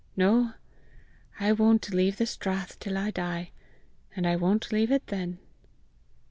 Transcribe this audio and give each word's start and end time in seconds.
No; 0.17 0.53
I 1.39 1.51
won't 1.51 1.91
leave 1.91 2.17
the 2.17 2.25
strath 2.25 2.79
till 2.79 2.97
I 2.97 3.11
die 3.11 3.51
and 4.15 4.25
I 4.25 4.35
won't 4.35 4.71
leave 4.71 4.89
it 4.91 5.05
then!" 5.05 5.37